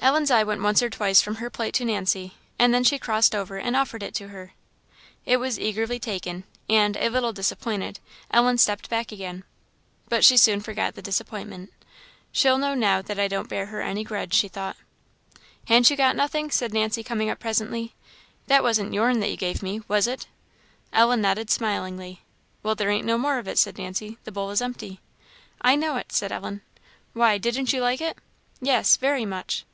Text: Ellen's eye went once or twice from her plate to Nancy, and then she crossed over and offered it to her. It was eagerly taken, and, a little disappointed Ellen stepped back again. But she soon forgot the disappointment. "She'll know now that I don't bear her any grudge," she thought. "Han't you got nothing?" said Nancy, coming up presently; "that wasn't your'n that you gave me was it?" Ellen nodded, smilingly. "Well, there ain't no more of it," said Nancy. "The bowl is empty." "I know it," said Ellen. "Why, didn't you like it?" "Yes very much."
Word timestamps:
Ellen's 0.00 0.30
eye 0.30 0.44
went 0.44 0.62
once 0.62 0.80
or 0.80 0.88
twice 0.88 1.20
from 1.20 1.34
her 1.34 1.50
plate 1.50 1.74
to 1.74 1.84
Nancy, 1.84 2.34
and 2.56 2.72
then 2.72 2.84
she 2.84 3.00
crossed 3.00 3.34
over 3.34 3.56
and 3.58 3.74
offered 3.74 4.00
it 4.04 4.14
to 4.14 4.28
her. 4.28 4.52
It 5.26 5.38
was 5.38 5.58
eagerly 5.58 5.98
taken, 5.98 6.44
and, 6.70 6.96
a 6.96 7.08
little 7.08 7.32
disappointed 7.32 7.98
Ellen 8.30 8.58
stepped 8.58 8.88
back 8.88 9.10
again. 9.10 9.42
But 10.08 10.24
she 10.24 10.36
soon 10.36 10.60
forgot 10.60 10.94
the 10.94 11.02
disappointment. 11.02 11.72
"She'll 12.30 12.58
know 12.58 12.74
now 12.74 13.02
that 13.02 13.18
I 13.18 13.26
don't 13.26 13.48
bear 13.48 13.66
her 13.66 13.82
any 13.82 14.04
grudge," 14.04 14.34
she 14.34 14.46
thought. 14.46 14.76
"Han't 15.66 15.90
you 15.90 15.96
got 15.96 16.14
nothing?" 16.14 16.52
said 16.52 16.72
Nancy, 16.72 17.02
coming 17.02 17.28
up 17.28 17.40
presently; 17.40 17.92
"that 18.46 18.62
wasn't 18.62 18.94
your'n 18.94 19.18
that 19.18 19.32
you 19.32 19.36
gave 19.36 19.64
me 19.64 19.80
was 19.88 20.06
it?" 20.06 20.28
Ellen 20.92 21.20
nodded, 21.20 21.50
smilingly. 21.50 22.22
"Well, 22.62 22.76
there 22.76 22.88
ain't 22.90 23.04
no 23.04 23.18
more 23.18 23.38
of 23.38 23.48
it," 23.48 23.58
said 23.58 23.76
Nancy. 23.78 24.16
"The 24.22 24.32
bowl 24.32 24.50
is 24.52 24.62
empty." 24.62 25.00
"I 25.60 25.74
know 25.74 25.96
it," 25.96 26.12
said 26.12 26.30
Ellen. 26.30 26.62
"Why, 27.14 27.36
didn't 27.36 27.72
you 27.72 27.80
like 27.80 28.00
it?" 28.00 28.16
"Yes 28.60 28.96
very 28.96 29.26
much." 29.26 29.64